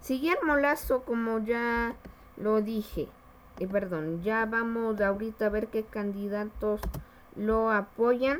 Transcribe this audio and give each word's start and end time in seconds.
Si 0.00 0.20
Guillermo 0.20 0.56
Lazo, 0.56 1.02
como 1.02 1.38
ya 1.38 1.94
lo 2.36 2.60
dije, 2.60 3.08
eh, 3.58 3.66
perdón, 3.66 4.22
ya 4.22 4.46
vamos 4.46 5.00
ahorita 5.00 5.46
a 5.46 5.50
ver 5.50 5.68
qué 5.68 5.82
candidatos 5.82 6.80
lo 7.36 7.70
apoyan. 7.70 8.38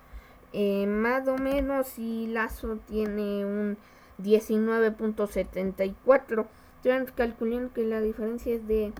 Eh, 0.56 0.86
más 0.86 1.26
o 1.26 1.36
menos 1.36 1.88
si 1.88 2.28
Lazo 2.28 2.78
tiene 2.86 3.44
un 3.44 3.76
19.74, 4.22 6.46
están 6.76 7.06
calculando 7.06 7.72
que 7.74 7.82
la 7.82 8.00
diferencia 8.00 8.54
es 8.54 8.64
de 8.68 8.92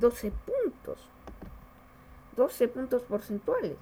12 0.00 0.32
puntos. 0.32 1.06
12 2.36 2.66
puntos 2.68 3.02
porcentuales. 3.02 3.76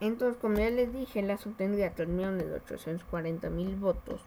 Entonces, 0.00 0.38
como 0.38 0.58
ya 0.58 0.68
les 0.68 0.92
dije, 0.92 1.22
Lazo 1.22 1.54
tendría 1.56 1.94
3.840.000 1.94 3.80
votos. 3.80 4.20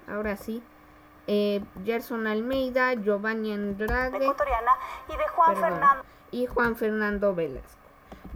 Ahora 0.08 0.38
sí 0.38 0.62
eh, 1.26 1.62
Gerson 1.84 2.26
Almeida, 2.26 2.94
Giovanni 2.94 3.52
Andrade 3.52 4.16
y 4.16 4.20
de 4.20 4.26
Juan 5.34 5.54
Fernando 5.54 6.02
y 6.30 6.46
Juan 6.46 6.76
Fernando 6.76 7.34
Velasco. 7.34 7.76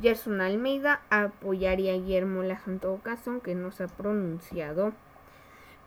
Gerson 0.03 0.43
Almeida 0.43 1.01
apoyaría 1.09 1.93
a 1.93 1.95
Guillermo 1.97 2.43
Lazo 2.43 2.71
en 2.71 2.79
todo 2.79 2.99
caso, 2.99 3.31
aunque 3.31 3.55
no 3.55 3.73
se 3.73 3.85
ha 3.85 3.89
pronunciado. 3.89 4.93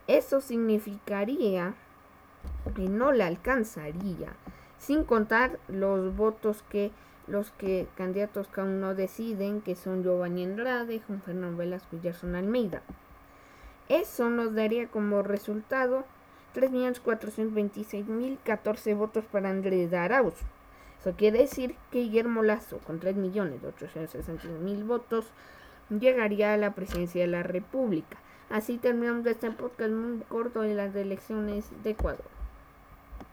Eso 0.08 0.40
significaría 0.42 1.76
que 2.76 2.90
no 2.90 3.12
le 3.12 3.24
alcanzaría, 3.24 4.34
sin 4.80 5.04
contar 5.04 5.60
los 5.68 6.16
votos 6.16 6.64
que 6.70 6.90
los 7.28 7.52
que 7.52 7.88
candidatos 7.96 8.48
aún 8.58 8.82
no 8.82 8.96
deciden, 8.96 9.62
que 9.62 9.76
son 9.76 10.02
Giovanni 10.04 10.46
Andrade, 10.46 11.00
Juan 11.06 11.22
Fernando 11.22 11.58
Velasco 11.58 11.98
y 12.02 12.08
Almeida. 12.36 12.82
Eso 13.88 14.32
nos 14.32 14.56
daría 14.56 14.88
como 14.88 15.22
resultado 15.22 16.06
3.426.014 16.56 18.98
votos 18.98 19.26
para 19.32 19.52
Andrés 19.52 19.94
Arauz. 19.94 20.34
Eso 21.00 21.14
quiere 21.16 21.40
decir 21.40 21.76
que 21.92 22.00
Guillermo 22.00 22.44
Lazo, 22.44 22.80
con 22.80 23.00
3.861.000 23.00 24.86
votos, 24.86 25.32
llegaría 25.90 26.54
a 26.54 26.58
la 26.58 26.76
presidencia 26.76 27.22
de 27.22 27.28
la 27.28 27.44
República. 27.44 28.18
Así 28.50 28.78
terminamos 28.78 29.26
este 29.26 29.50
podcast 29.52 29.92
muy 29.92 30.20
corto 30.28 30.62
de 30.62 30.74
las 30.74 30.94
elecciones 30.96 31.72
de 31.84 31.92
Ecuador. 31.92 32.39